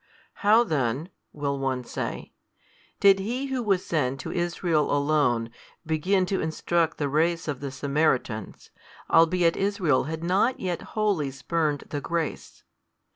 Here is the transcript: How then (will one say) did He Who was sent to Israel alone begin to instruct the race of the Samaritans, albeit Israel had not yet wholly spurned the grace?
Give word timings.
How 0.41 0.63
then 0.63 1.09
(will 1.31 1.59
one 1.59 1.83
say) 1.83 2.33
did 2.99 3.19
He 3.19 3.45
Who 3.53 3.61
was 3.61 3.85
sent 3.85 4.19
to 4.21 4.31
Israel 4.31 4.89
alone 4.91 5.51
begin 5.85 6.25
to 6.25 6.41
instruct 6.41 6.97
the 6.97 7.07
race 7.07 7.47
of 7.47 7.59
the 7.59 7.69
Samaritans, 7.69 8.71
albeit 9.11 9.55
Israel 9.55 10.05
had 10.05 10.23
not 10.23 10.59
yet 10.59 10.81
wholly 10.97 11.29
spurned 11.29 11.83
the 11.89 12.01
grace? 12.01 12.63